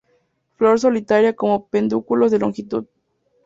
[0.55, 2.85] Flor solitaria, con pedúnculos de longitud.